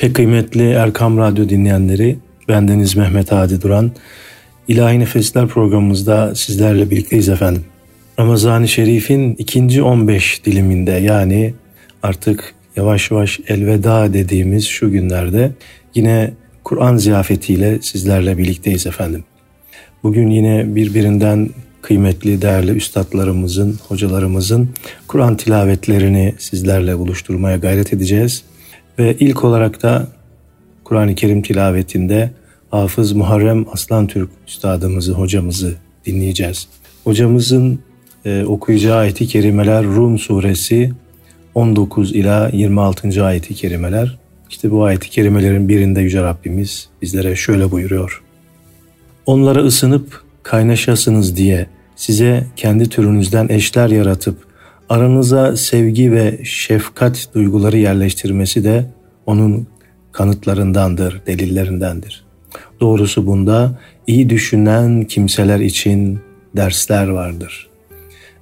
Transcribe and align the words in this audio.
Pek 0.00 0.14
kıymetli 0.14 0.70
Erkam 0.70 1.18
Radyo 1.18 1.48
dinleyenleri, 1.48 2.16
bendeniz 2.48 2.96
Mehmet 2.96 3.32
Hadi 3.32 3.62
Duran. 3.62 3.92
İlahi 4.68 5.00
Nefesler 5.00 5.46
programımızda 5.48 6.34
sizlerle 6.34 6.90
birlikteyiz 6.90 7.28
efendim. 7.28 7.64
Ramazan-ı 8.18 8.68
Şerif'in 8.68 9.34
ikinci 9.34 9.82
15 9.82 10.44
diliminde 10.44 10.90
yani 10.90 11.54
artık 12.02 12.54
yavaş 12.76 13.10
yavaş 13.10 13.40
elveda 13.48 14.12
dediğimiz 14.12 14.66
şu 14.66 14.90
günlerde 14.90 15.50
yine 15.94 16.30
Kur'an 16.64 16.96
ziyafetiyle 16.96 17.78
sizlerle 17.82 18.38
birlikteyiz 18.38 18.86
efendim. 18.86 19.24
Bugün 20.02 20.30
yine 20.30 20.74
birbirinden 20.74 21.50
kıymetli, 21.82 22.42
değerli 22.42 22.70
üstadlarımızın, 22.70 23.78
hocalarımızın 23.88 24.70
Kur'an 25.08 25.36
tilavetlerini 25.36 26.34
sizlerle 26.38 26.98
buluşturmaya 26.98 27.56
gayret 27.56 27.92
edeceğiz. 27.92 28.49
Ve 29.00 29.16
ilk 29.20 29.44
olarak 29.44 29.82
da 29.82 30.06
Kur'an-ı 30.84 31.14
Kerim 31.14 31.42
tilavetinde 31.42 32.30
Hafız 32.70 33.12
Muharrem 33.12 33.66
Aslan 33.72 34.06
Türk 34.06 34.30
üstadımızı, 34.48 35.12
hocamızı 35.12 35.74
dinleyeceğiz. 36.06 36.68
Hocamızın 37.04 37.80
e, 38.24 38.44
okuyacağı 38.44 38.98
ayeti 38.98 39.26
kerimeler 39.26 39.84
Rum 39.84 40.18
suresi 40.18 40.92
19 41.54 42.14
ila 42.14 42.50
26. 42.52 43.24
ayeti 43.24 43.54
kerimeler. 43.54 44.18
İşte 44.50 44.70
bu 44.70 44.84
ayeti 44.84 45.10
kerimelerin 45.10 45.68
birinde 45.68 46.00
Yüce 46.00 46.22
Rabbimiz 46.22 46.88
bizlere 47.02 47.36
şöyle 47.36 47.70
buyuruyor. 47.70 48.22
Onlara 49.26 49.60
ısınıp 49.60 50.24
kaynaşasınız 50.42 51.36
diye 51.36 51.66
size 51.96 52.46
kendi 52.56 52.88
türünüzden 52.88 53.48
eşler 53.48 53.88
yaratıp 53.88 54.49
aranıza 54.90 55.56
sevgi 55.56 56.12
ve 56.12 56.44
şefkat 56.44 57.28
duyguları 57.34 57.76
yerleştirmesi 57.76 58.64
de 58.64 58.86
onun 59.26 59.66
kanıtlarındandır, 60.12 61.20
delillerindendir. 61.26 62.24
Doğrusu 62.80 63.26
bunda 63.26 63.78
iyi 64.06 64.30
düşünen 64.30 65.04
kimseler 65.04 65.60
için 65.60 66.20
dersler 66.56 67.08
vardır. 67.08 67.68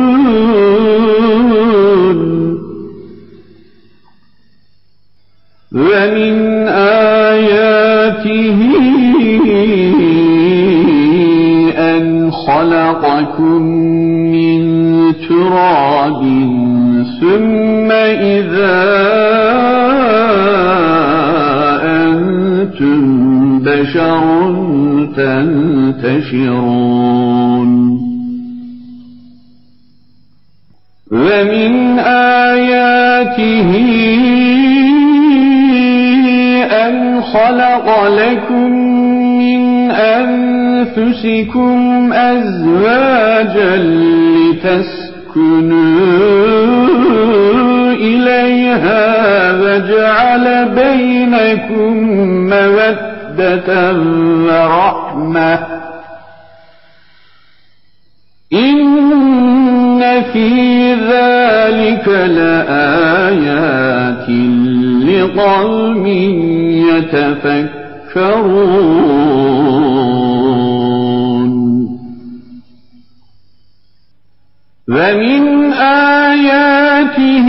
ومن 5.74 6.68
آياته 6.68 8.60
أن 11.78 12.32
خلقكم 12.32 13.62
من 14.32 14.62
تراب 15.30 16.22
ثم 17.22 17.92
إذا 17.92 18.80
أنتم 21.84 23.19
بشر 23.80 24.24
تنتشرون. 26.06 26.70
ومن 31.12 32.00
آياته 32.00 33.70
أن 36.88 37.22
خلق 37.22 38.08
لكم 38.08 38.72
من 39.40 39.92
أنفسكم 39.92 41.80
أزواجا 42.14 43.76
لتسكنوا 44.36 44.90
إليها 47.94 49.54
وجعل 49.54 50.70
بينكم 50.76 51.94
مودة 52.50 53.09
مودة 53.30 53.94
ورحمة 53.94 55.60
إن 58.54 60.24
في 60.34 60.94
ذلك 60.94 62.08
لآيات 62.08 62.70
لقوم 65.10 66.08
يتفكرون 70.50 72.00
ومن 74.90 75.74
آياته 75.74 77.48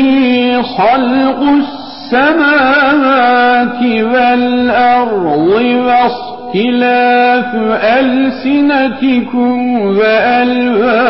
خلق 0.63 1.41
السماء 1.43 1.80
السماوات 2.13 3.83
والأرض 3.83 5.63
واختلاف 5.87 7.55
ألسنتكم 7.99 9.59
وألوانكم 9.81 11.05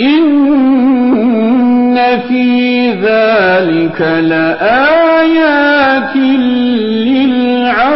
إن 0.00 1.96
في 2.28 2.90
ذلك 2.92 4.00
لآيات 4.30 5.36
للعالمين. 7.06 7.88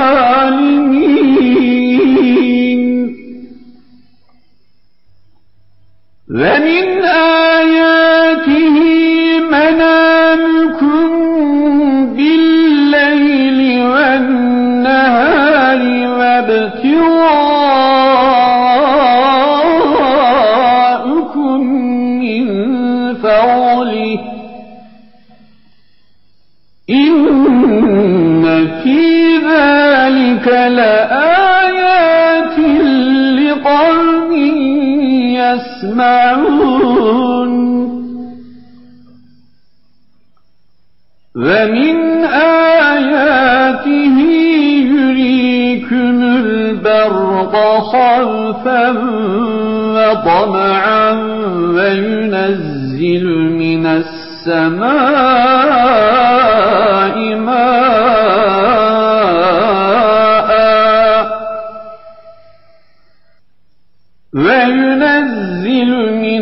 ومن 6.31 6.87
آياته 7.05 8.77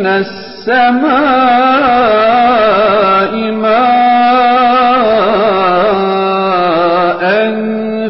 من 0.01 0.07
السماء 0.07 1.11
ماء 3.51 3.71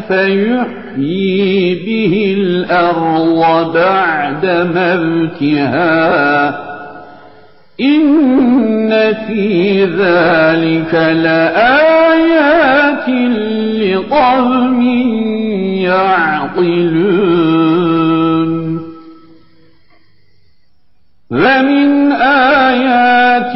فيحيي 0.08 1.74
به 1.86 2.14
الأرض 2.38 3.72
بعد 3.74 4.44
موتها. 4.74 5.92
إن 7.80 8.90
في 9.26 9.84
ذلك 9.84 10.94
لآيات 10.94 13.08
لقوم 13.82 14.80
يعقلون. 15.84 17.62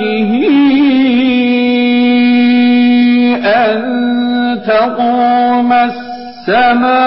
آياته 0.00 0.32
أن 3.44 3.80
تقوم 4.66 5.72
السماء 5.72 7.06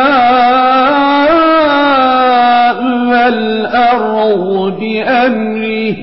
والأرض 3.09 4.80
بأمره. 4.80 5.95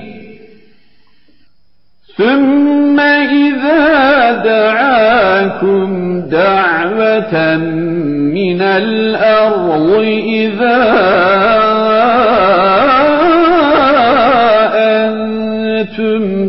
ثم 2.16 3.00
إذا 3.00 4.32
دعاكم 4.32 6.20
دعوة 6.20 7.56
من 8.36 8.62
الأرض 8.62 9.90
إذا 10.26 11.35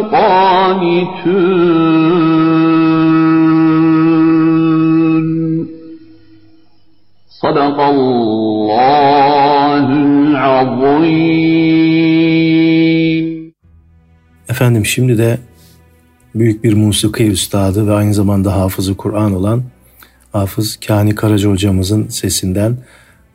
قانتون. 0.00 1.76
صدق 7.42 7.80
الله 7.80 8.25
العظيم 10.55 11.71
Efendim 14.49 14.85
şimdi 14.85 15.17
de 15.17 15.37
büyük 16.35 16.63
bir 16.63 16.73
musiki 16.73 17.27
üstadı 17.27 17.87
ve 17.87 17.93
aynı 17.93 18.13
zamanda 18.13 18.55
hafızı 18.55 18.97
Kur'an 18.97 19.33
olan 19.35 19.63
Hafız 20.31 20.79
Kani 20.87 21.15
Karaca 21.15 21.49
hocamızın 21.49 22.07
sesinden 22.07 22.77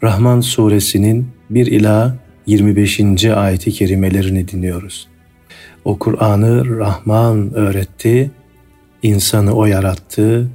Rahman 0.03 0.41
suresinin 0.41 1.29
1 1.51 1.67
ila 1.67 2.17
25. 2.47 3.25
ayeti 3.25 3.73
kerimelerini 3.73 4.49
dinliyoruz. 4.49 5.09
O 5.85 5.99
Kur'an'ı 5.99 6.79
Rahman 6.79 7.55
öğretti, 7.55 8.31
insanı 9.03 9.55
o 9.55 9.67
yarattı, 9.67 10.49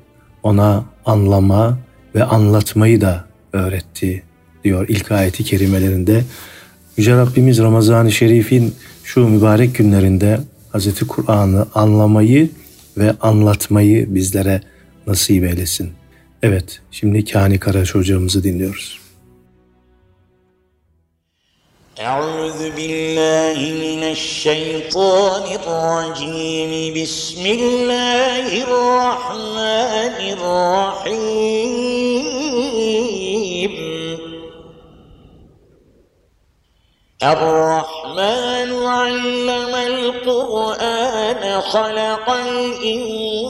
ona 0.44 0.86
anlama 1.06 1.80
ve 2.16 2.24
anlatmayı 2.24 3.02
da 3.02 3.25
öğretti 3.54 4.24
diyor 4.63 4.86
ilk 4.90 5.12
ayeti 5.12 5.44
kerimelerinde. 5.44 6.24
Yüce 6.98 7.18
Rabbimiz 7.18 7.60
Ramazan-ı 7.60 8.12
Şerif'in 8.12 8.75
şu 9.04 9.28
mübarek 9.28 9.75
günlerinde 9.75 10.40
Hazreti 10.72 11.08
Kur'an'ı 11.08 11.66
anlamayı 11.75 12.50
ve 12.98 13.13
anlatmayı 13.22 14.16
bizlere 14.16 14.62
nasip 15.08 15.44
eylesin. 15.44 15.90
Evet, 16.44 16.81
şimdi 16.92 17.25
Kani 17.25 17.60
Karaş 17.60 17.96
hocamızı 17.96 18.44
dinliyoruz. 18.44 19.02
أعوذ 22.00 22.62
بالله 22.78 23.60
من 23.86 24.02
الشيطان 24.18 25.46
الرجيم 25.60 26.72
بسم 26.98 27.44
الله 27.46 28.48
الرحمن 28.68 30.18
الرحيم 30.36 32.05
الرحمن 37.23 38.87
علم 38.87 39.75
القرآن 39.75 41.61
خلق 41.61 42.31
الإنسان 42.31 43.41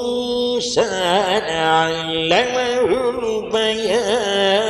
علمه 1.50 3.10
البيان. 3.50 4.66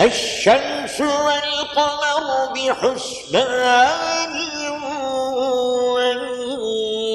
الشمس 0.00 1.00
والقمر 1.00 2.52
بحسبان 2.54 4.32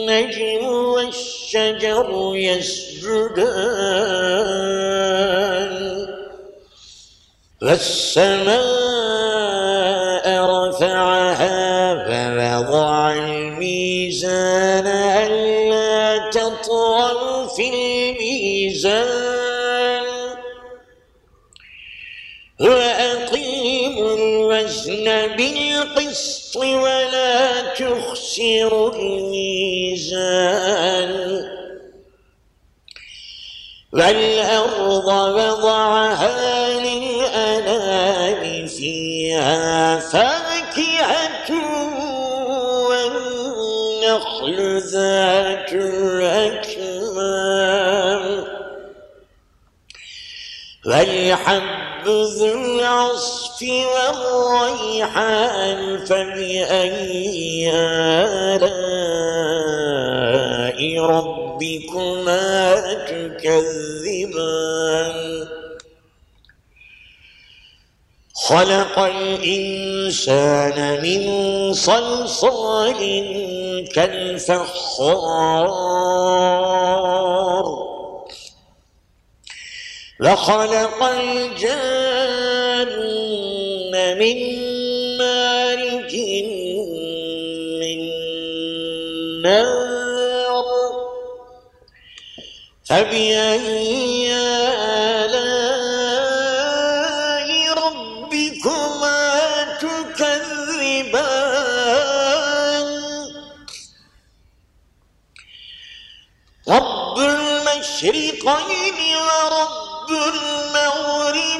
والنجم 0.02 0.66
والشجر 0.66 2.10
يسجدان. 2.36 3.46
والسماء 7.66 8.56
رفعها 10.46 11.94
فوضع 12.06 13.14
الميزان 13.14 14.88
ألا 14.88 16.30
تطغوا 16.30 17.48
في 17.48 17.70
الميزان 17.70 19.16
وأقيموا 22.60 24.16
الوزن 24.18 25.06
بالقسط 25.38 26.56
ولا 26.58 27.62
تخسروا 27.62 28.94
الميزان 28.96 30.36
والأرض 33.94 35.08
وضعها 35.08 36.65
فاكهة 40.00 41.50
والنخل 42.90 44.58
ذات 44.78 45.74
الأكمام. 45.74 47.06
والحب 50.86 52.06
ذو 52.06 52.46
العصف 52.46 53.60
والريحان 54.46 55.82
فبأي 56.06 57.72
آلاء 58.54 58.80
ربكما 61.00 62.75
تكذبان؟ 63.10 64.46
خلق 68.46 69.00
الإنسان 69.00 70.78
من 71.02 71.22
صلصال 71.74 73.02
كالفخار. 73.96 75.25
وخلق 80.22 81.04
الجن 81.04 82.92
من 84.20 84.38
مارج 85.18 86.16
من 87.82 88.00
نار. 89.42 90.66
فبأي 92.86 94.14
المشرقين 108.10 109.16
ورب 109.16 110.10
المغربين. 110.10 111.56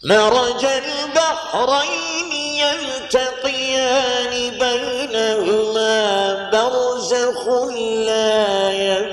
مرج 0.05 0.63
البحرين 0.65 2.31
يلتقيان 2.63 4.33
بينهما 4.59 5.95
برزخ 6.51 7.41
لا 8.07 8.71
يبغيان 8.71 9.12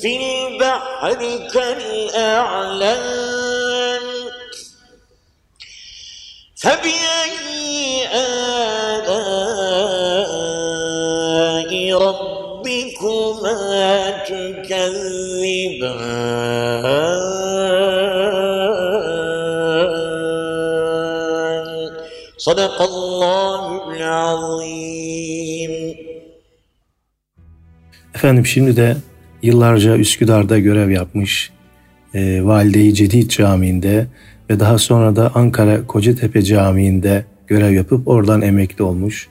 في 0.00 0.16
البحر 0.16 1.20
كالأعلام 1.54 3.04
فبأي 6.56 8.06
آلاء 8.14 9.14
ربكما 11.98 13.54
تكذبان؟ 14.28 15.64
صدق 22.38 22.82
الله 22.82 23.90
العظيم 23.90 24.73
Efendim 28.24 28.46
şimdi 28.46 28.76
de 28.76 28.96
yıllarca 29.42 29.96
Üsküdar'da 29.96 30.58
görev 30.58 30.90
yapmış, 30.90 31.50
e, 32.14 32.44
Valide-i 32.44 32.94
Cedid 32.94 33.30
Camii'nde 33.30 34.06
ve 34.50 34.60
daha 34.60 34.78
sonra 34.78 35.16
da 35.16 35.32
Ankara 35.34 35.86
Kocatepe 35.86 36.42
Camii'nde 36.42 37.24
görev 37.46 37.72
yapıp 37.72 38.08
oradan 38.08 38.42
emekli 38.42 38.84
olmuş. 38.84 39.28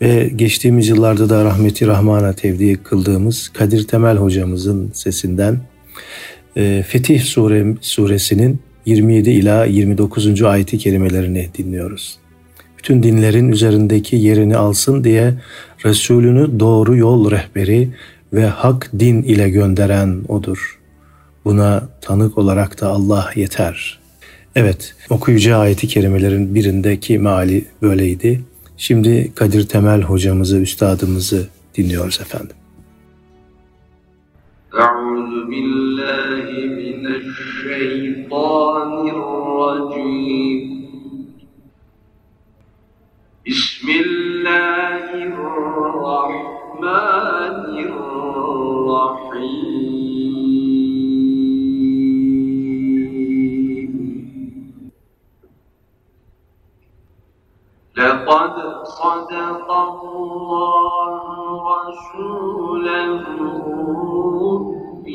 Ve 0.00 0.30
geçtiğimiz 0.36 0.88
yıllarda 0.88 1.30
da 1.30 1.44
rahmeti 1.44 1.86
rahmana 1.86 2.32
tevdi 2.32 2.76
kıldığımız 2.76 3.48
Kadir 3.48 3.86
Temel 3.86 4.16
hocamızın 4.16 4.90
sesinden 4.92 5.60
e, 6.56 6.84
Fetih 6.88 7.20
Sure, 7.20 7.74
suresinin 7.80 8.60
27 8.86 9.30
ila 9.30 9.64
29. 9.64 10.42
ayeti 10.42 10.78
kerimelerini 10.78 11.48
dinliyoruz. 11.58 12.18
Bütün 12.78 13.02
dinlerin 13.02 13.52
üzerindeki 13.52 14.16
yerini 14.16 14.56
alsın 14.56 15.04
diye 15.04 15.34
Resulünü 15.84 16.60
doğru 16.60 16.96
yol 16.96 17.30
rehberi 17.30 17.88
ve 18.35 18.45
hak 18.45 18.91
din 18.99 19.23
ile 19.23 19.49
gönderen 19.49 20.21
odur. 20.27 20.79
Buna 21.45 21.89
tanık 22.01 22.37
olarak 22.37 22.81
da 22.81 22.87
Allah 22.87 23.29
yeter. 23.35 23.99
Evet, 24.55 24.95
okuyacağı 25.09 25.59
ayeti 25.59 25.87
kerimelerin 25.87 26.55
birindeki 26.55 27.19
meali 27.19 27.65
böyleydi. 27.81 28.41
Şimdi 28.77 29.31
Kadir 29.35 29.67
Temel 29.67 30.01
hocamızı, 30.01 30.57
üstadımızı 30.57 31.47
dinliyoruz 31.75 32.19
efendim. 32.21 32.55
أعوذ 34.85 35.33
بالله 35.51 36.47
من 36.81 37.03
الشيطان 37.21 38.91
الرجيم 39.15 40.61
بسم 43.47 43.87
الله 44.05 45.05
الرحمن 45.27 46.64
الرحيم. 46.84 48.36
لقد 57.96 58.84
صدق 58.84 59.70
الله 59.72 61.22
رسوله 61.88 63.20
الرؤيا 63.56 65.14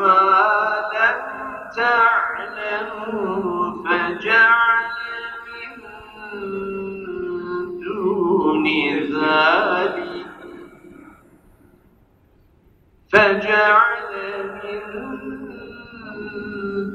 ما 0.01 0.21
لم 0.93 1.19
تعلموا 1.75 3.45
فجعل 3.85 4.95
من 5.53 5.73
دون 7.79 8.65
ذلك 9.13 10.07
فجعل 13.13 14.11
من 14.63 14.83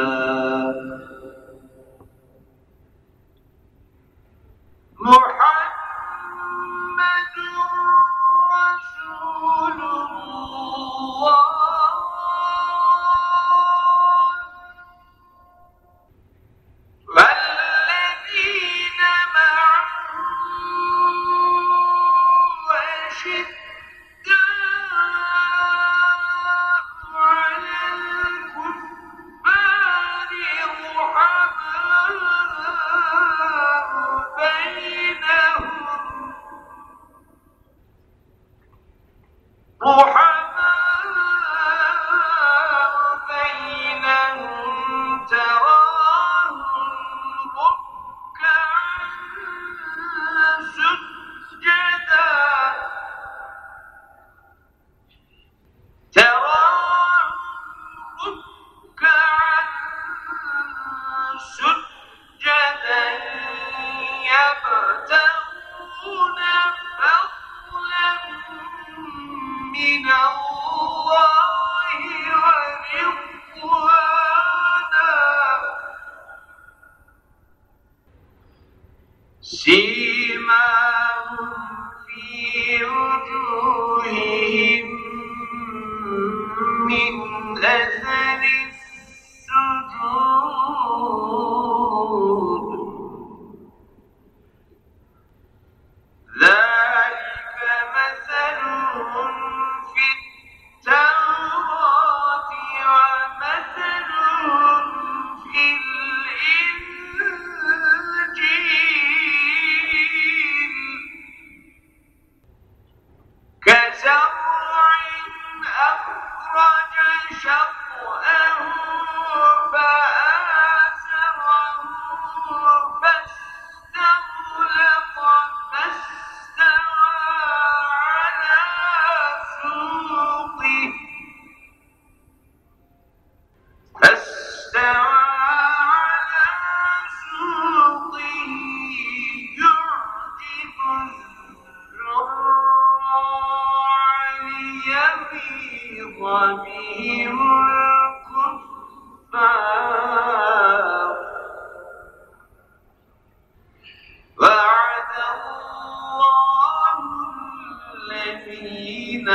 الذين 158.36 159.30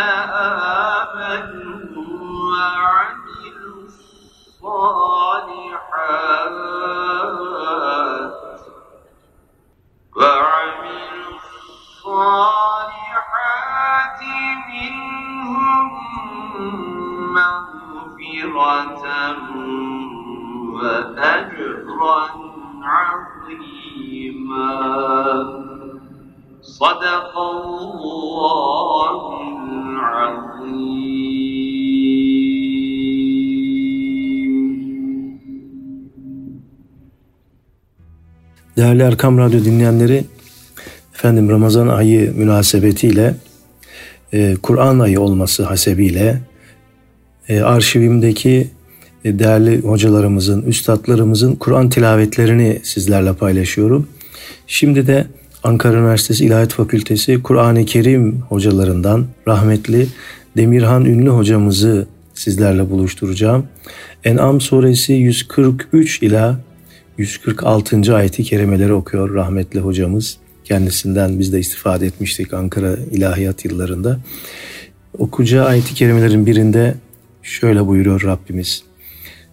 آمنوا 0.65 1.81
وعملوا 2.53 3.83
الصالحات 3.85 4.91
وعملوا 10.17 11.35
الصالحات 11.91 12.61
منهم 14.69 15.89
مغفرة 17.35 19.05
وأجرا 20.75 22.21
عظيما. 22.83 23.81
صدق 26.63 27.35
الله 27.39 27.80
Değerli 38.81 39.03
Erkam 39.03 39.39
Radyo 39.39 39.65
dinleyenleri, 39.65 40.25
efendim 41.15 41.51
Ramazan 41.51 41.89
ayı 41.89 42.33
münasebetiyle 42.35 43.35
e, 44.33 44.57
Kur'an 44.63 44.99
ayı 44.99 45.21
olması 45.21 45.65
hasebiyle 45.65 46.41
e, 47.49 47.61
arşivimdeki 47.61 48.69
e, 49.25 49.39
değerli 49.39 49.81
hocalarımızın, 49.81 50.63
üstadlarımızın 50.63 51.55
Kur'an 51.55 51.89
tilavetlerini 51.89 52.81
sizlerle 52.83 53.33
paylaşıyorum. 53.33 54.09
Şimdi 54.67 55.07
de 55.07 55.27
Ankara 55.63 55.99
Üniversitesi 55.99 56.45
İlahiyat 56.45 56.73
Fakültesi 56.73 57.43
Kur'an-ı 57.43 57.85
Kerim 57.85 58.41
hocalarından 58.49 59.27
rahmetli 59.49 60.07
Demirhan 60.57 61.05
Ünlü 61.05 61.31
hocamızı 61.31 62.07
sizlerle 62.35 62.91
buluşturacağım. 62.91 63.67
En'am 64.25 64.61
suresi 64.61 65.13
143 65.13 66.23
ila 66.23 66.70
146. 67.21 68.15
ayeti 68.17 68.45
kerimeleri 68.45 68.93
okuyor 68.93 69.35
rahmetli 69.35 69.81
hocamız. 69.81 70.37
Kendisinden 70.65 71.39
biz 71.39 71.53
de 71.53 71.59
istifade 71.61 72.07
etmiştik 72.07 72.55
Ankara 72.55 72.97
İlahiyat 73.11 73.65
yıllarında. 73.65 74.21
Okuyacağı 75.19 75.67
ayeti 75.67 75.95
kerimelerin 75.95 76.47
birinde 76.47 76.95
şöyle 77.43 77.87
buyuruyor 77.87 78.23
Rabbimiz. 78.23 78.83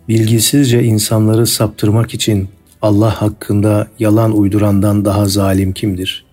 Bilgisizce 0.08 0.84
insanları 0.84 1.48
saptırmak 1.48 2.14
için 2.14 2.50
Allah 2.82 3.22
hakkında 3.22 3.88
yalan 4.00 4.38
uydurandan 4.38 5.06
daha 5.06 5.26
zalim 5.26 5.74
kimdir? 5.74 6.26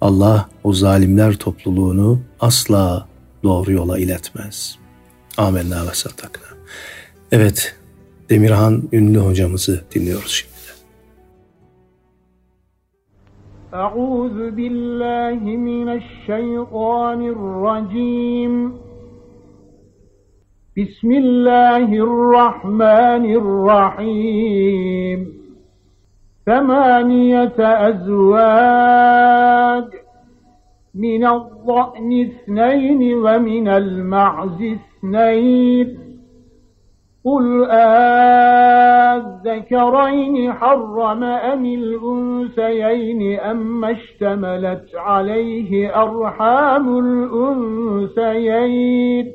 Allah 0.00 0.48
o 0.64 0.72
zalimler 0.72 1.36
topluluğunu 1.36 2.20
asla 2.40 3.08
doğru 3.42 3.72
yola 3.72 3.98
iletmez. 3.98 4.76
Amenna 5.36 5.86
ve 5.86 5.94
sattakna. 5.94 6.48
Evet, 7.32 7.74
Demirhan 8.30 8.88
ünlü 8.92 9.18
hocamızı 9.18 9.84
dinliyoruz 9.94 10.32
şimdi. 10.32 10.57
أعوذ 13.74 14.50
بالله 14.50 15.56
من 15.56 15.88
الشيطان 15.88 17.26
الرجيم. 17.26 18.72
بسم 20.78 21.12
الله 21.12 21.94
الرحمن 21.94 23.34
الرحيم. 23.34 25.32
ثمانية 26.46 27.58
أزواج 27.88 29.84
من 30.94 31.26
الضأن 31.26 32.20
اثنين 32.22 33.14
ومن 33.14 33.68
المعز 33.68 34.62
اثنين. 34.62 36.07
قل 37.24 37.64
آذكرين 39.18 40.52
حرم 40.52 41.22
أم 41.24 41.64
الأنثيين 41.64 43.38
أما 43.40 43.90
اشتملت 43.90 44.94
عليه 44.94 46.02
أرحام 46.02 46.98
الأنثيين 48.18 49.32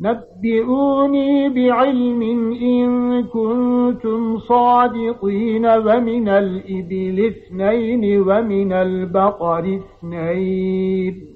نبئوني 0.00 1.48
بعلم 1.48 2.22
إن 2.52 3.22
كنتم 3.24 4.38
صادقين 4.38 5.66
ومن 5.66 6.28
الإبل 6.28 7.26
اثنين 7.26 8.20
ومن 8.20 8.72
البقر 8.72 9.80
اثنين 9.80 11.29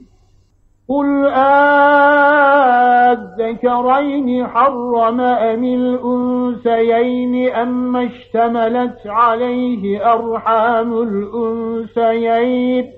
قل 0.88 1.27
آذكرين 3.14 4.47
حرم 4.47 5.20
أم 5.20 5.64
الأنثيين 5.64 7.55
أما 7.55 8.05
اشتملت 8.05 9.07
عليه 9.07 10.12
أرحام 10.12 11.03
الأنثيين 11.03 12.90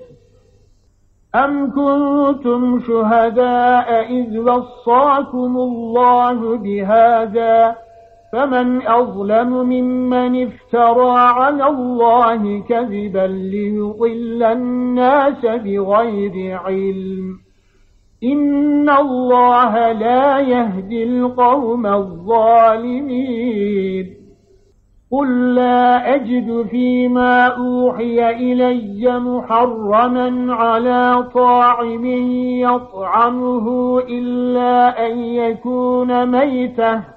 أم 1.35 1.71
كنتم 1.71 2.79
شهداء 2.79 4.11
إذ 4.11 4.39
وصاكم 4.39 5.57
الله 5.57 6.57
بهذا 6.57 7.75
فمن 8.33 8.87
أظلم 8.87 9.49
ممن 9.49 10.47
افترى 10.47 11.19
على 11.19 11.67
الله 11.67 12.63
كذبا 12.69 13.27
ليضل 13.27 14.43
الناس 14.43 15.45
بغير 15.45 16.59
علم 16.65 17.46
إن 18.23 18.89
الله 18.89 19.91
لا 19.91 20.39
يهدي 20.39 21.03
القوم 21.03 21.85
الظالمين. 21.85 23.47
قل 25.11 25.55
لا 25.55 26.15
أجد 26.15 26.67
فيما 26.71 27.45
أوحي 27.45 28.29
إلي 28.29 29.19
محرما 29.19 30.53
على 30.53 31.29
طاعم 31.33 32.05
يطعمه 32.61 33.99
إلا 33.99 35.07
أن 35.07 35.19
يكون 35.19 36.25
ميتة 36.25 37.16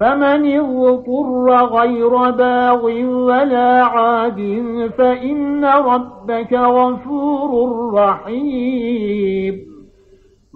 فمن 0.00 0.58
اضطر 0.58 1.64
غير 1.64 2.30
باغ 2.30 2.84
ولا 3.04 3.82
عاد 3.82 4.62
فإن 4.98 5.64
ربك 5.64 6.52
غفور 6.52 7.92
رحيم. 7.94 9.60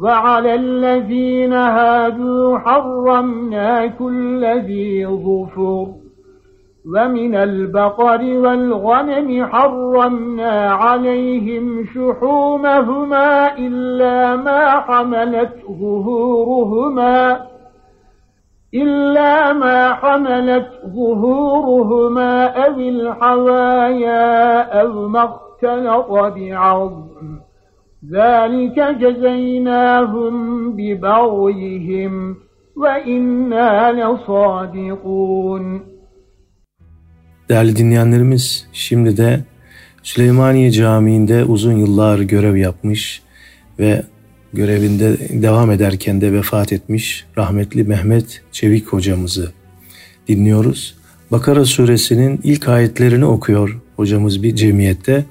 وعلى 0.03 0.55
الذين 0.55 1.53
هادوا 1.53 2.59
حرمنا 2.59 3.87
كل 3.87 4.45
ذي 4.45 5.07
ظفر. 5.07 5.87
ومن 6.95 7.35
البقر 7.35 8.23
والغنم 8.23 9.47
حرمنا 9.47 10.71
عليهم 10.71 11.87
شحومهما 11.95 13.59
إلا 13.59 14.37
ما 14.37 14.71
حملت 14.71 15.53
ظهورهما. 15.81 17.54
إلا 18.74 19.54
ما 19.54 19.94
حملت 19.94 20.70
ظهورهما 20.96 22.46
أو 22.46 22.80
الحوايا 22.80 24.62
أو 24.82 25.08
ما 25.08 25.24
اختلط 25.24 26.10
بعظم 26.36 27.40
ذلك 28.12 28.80
جزيناهم 28.80 30.36
ببغيهم 30.78 32.36
وإنا 32.76 33.92
لصادقون 33.92 35.82
Değerli 37.50 37.76
dinleyenlerimiz, 37.76 38.68
şimdi 38.74 39.18
de 39.18 39.40
Süleymaniye 40.04 40.72
Camii'nde 40.72 41.46
uzun 41.46 41.74
yıllar 41.74 42.20
görev 42.20 42.56
yapmış 42.56 43.24
ve 43.80 44.04
görevinde 44.55 45.17
devam 45.43 45.71
ederken 45.71 46.21
de 46.21 46.33
vefat 46.33 46.73
etmiş 46.73 47.25
rahmetli 47.39 47.85
Mehmet 47.85 48.43
Çevik 48.53 48.87
hocamızı 48.87 49.53
dinliyoruz. 50.29 50.95
Bakara 51.31 51.65
suresinin 51.65 52.41
ilk 52.45 52.69
ayetlerini 52.69 53.25
okuyor 53.25 53.81
hocamız 53.97 54.43
bir 54.43 54.57
cemiyette 54.57 55.25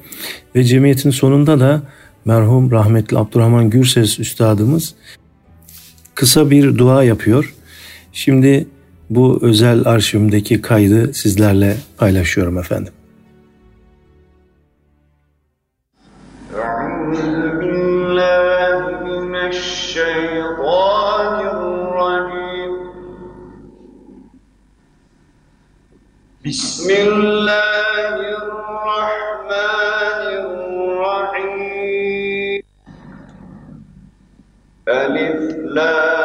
ve 0.56 0.64
cemiyetin 0.64 1.10
sonunda 1.10 1.60
da 1.60 1.84
merhum 2.26 2.72
rahmetli 2.72 3.18
Abdurrahman 3.18 3.70
Gürses 3.70 4.20
üstadımız 4.20 4.96
kısa 6.16 6.50
bir 6.52 6.78
dua 6.78 7.04
yapıyor. 7.04 7.54
Şimdi 8.14 8.68
bu 9.10 9.40
özel 9.42 9.86
arşivimdeki 9.86 10.62
kaydı 10.62 11.14
sizlerle 11.14 11.78
paylaşıyorum 11.98 12.58
efendim. 12.58 12.93
بسم 26.46 26.92
الله 26.92 28.16
الرحمن 28.44 30.24
الرحيم. 31.24 32.62
ألف 34.88 35.40
لا 35.76 36.24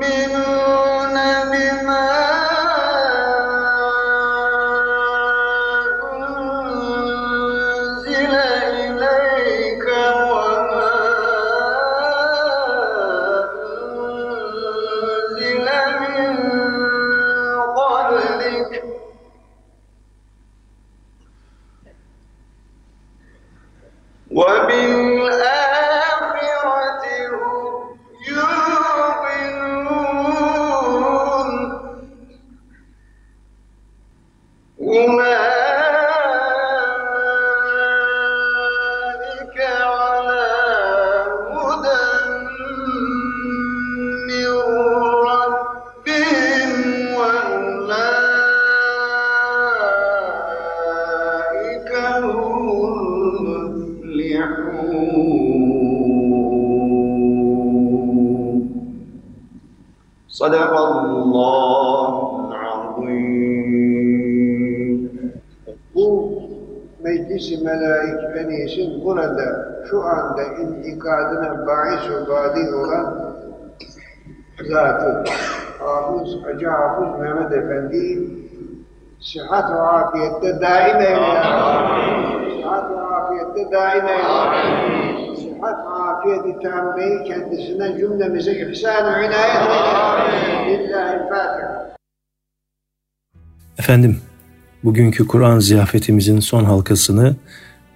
من 0.00 0.39
Bismillahirrahmanirrahim. 60.40 61.60
Alif 69.14 69.92
Lam 69.94 70.80
itikadına 70.80 71.66
bahis 71.66 72.10
ve 72.10 72.28
badi 72.28 72.74
olan 72.74 73.34
zatı 74.70 75.24
Hafız, 75.78 76.44
Hacı 76.44 76.68
Hafız 76.68 77.20
Mehmet 77.20 77.52
Efendi 77.52 78.30
sıhhat 79.20 79.70
ve 79.70 79.80
afiyette 79.80 80.60
daim 80.60 80.96
eyle. 80.96 81.42
Sıhhat 82.62 82.90
ve 82.90 83.00
afiyette 83.00 83.72
daim 83.72 84.08
eyle. 84.08 85.09
Afiyeti 86.20 86.62
tammeyi 86.62 87.24
kendisinden 87.24 87.98
cümlemize 87.98 88.52
ihsan-ı 88.52 89.26
inayet. 89.26 89.56
Lillahi'l-Fatiha. 90.68 91.96
Efendim, 93.78 94.18
bugünkü 94.84 95.26
Kur'an 95.26 95.58
ziyafetimizin 95.58 96.40
son 96.40 96.64
halkasını 96.64 97.36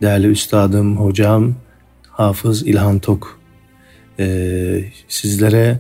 değerli 0.03 0.27
üstadım, 0.27 0.97
hocam, 0.97 1.55
Hafız 2.11 2.67
İlhan 2.67 2.99
Tok 2.99 3.41
e, 4.19 4.27
sizlere 5.09 5.79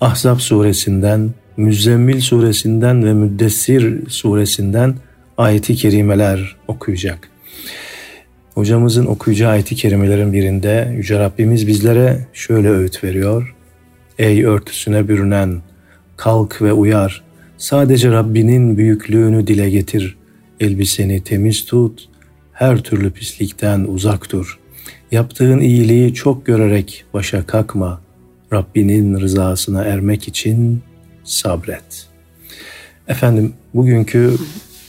Ahzab 0.00 0.38
suresinden, 0.38 1.30
Müzzemmil 1.56 2.20
suresinden 2.20 3.04
ve 3.04 3.12
Müddessir 3.12 4.10
suresinden 4.10 4.94
ayeti 5.38 5.74
kerimeler 5.74 6.56
okuyacak. 6.68 7.28
Hocamızın 8.54 9.06
okuyacağı 9.06 9.50
ayeti 9.50 9.74
kerimelerin 9.74 10.32
birinde 10.32 10.92
Yüce 10.96 11.18
Rabbimiz 11.18 11.66
bizlere 11.66 12.26
şöyle 12.32 12.70
öğüt 12.70 13.04
veriyor. 13.04 13.54
Ey 14.18 14.44
örtüsüne 14.44 15.08
bürünen, 15.08 15.62
kalk 16.16 16.62
ve 16.62 16.72
uyar. 16.72 17.22
Sadece 17.58 18.10
Rabbinin 18.10 18.76
büyüklüğünü 18.76 19.46
dile 19.46 19.70
getir. 19.70 20.16
Elbiseni 20.60 21.24
temiz 21.24 21.64
tut, 21.64 22.08
her 22.52 22.78
türlü 22.78 23.10
pislikten 23.10 23.84
uzak 23.84 24.32
dur. 24.32 24.58
Yaptığın 25.10 25.60
iyiliği 25.60 26.14
çok 26.14 26.46
görerek 26.46 27.04
başa 27.14 27.46
kalkma. 27.46 28.00
Rabbinin 28.52 29.20
rızasına 29.20 29.84
ermek 29.84 30.28
için 30.28 30.82
sabret. 31.24 32.06
Efendim 33.08 33.52
bugünkü 33.74 34.36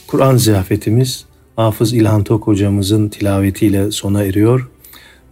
Kur'an 0.07 0.37
ziyafetimiz 0.37 1.25
Hafız 1.55 1.93
İlhan 1.93 2.23
Tok 2.23 2.47
hocamızın 2.47 3.09
tilavetiyle 3.09 3.91
sona 3.91 4.23
eriyor. 4.23 4.69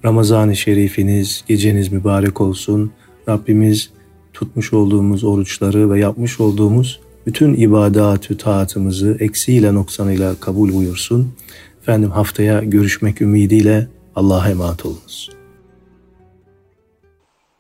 Ramazan-ı 0.06 0.56
Şerifiniz, 0.56 1.44
geceniz 1.48 1.92
mübarek 1.92 2.42
olsun. 2.42 2.92
Rabbimiz 3.30 3.90
tutmuş 4.34 4.74
olduğumuz 4.74 5.24
oruçları 5.24 5.92
ve 5.92 6.00
yapmış 6.00 6.40
olduğumuz 6.40 7.00
bütün 7.26 7.54
ibadatü 7.54 8.38
taatımızı 8.38 9.18
eksiğiyle 9.20 9.74
noksanıyla 9.74 10.36
kabul 10.36 10.74
buyursun. 10.74 11.34
Efendim 11.82 12.12
haftaya 12.12 12.64
görüşmek 12.64 13.22
ümidiyle 13.22 13.88
Allah'a 14.16 14.50
emanet 14.50 14.86
olunuz. 14.86 15.30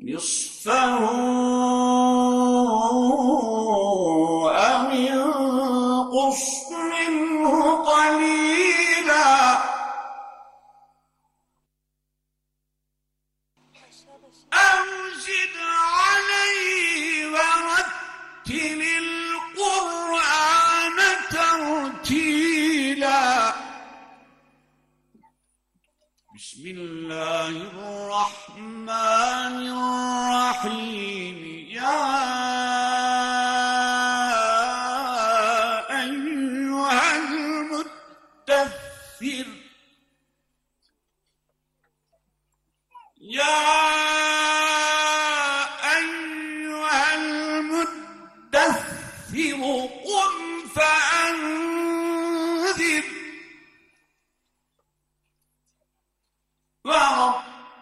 نصفه 0.00 1.27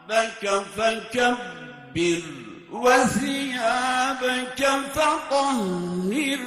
وربك 0.06 0.44
فكبر 0.76 2.22
وثيابك 2.70 4.62
فطهر. 4.94 6.40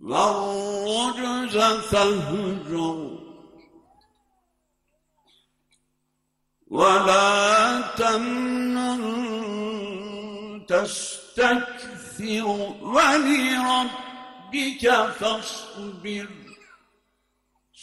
والرجز 0.00 1.56
فاهجر 1.58 3.18
ولا 6.66 7.80
تمنن 7.96 9.02
تستكثر 10.68 12.46
ولربك 12.82 14.84
فاصبر. 15.18 16.28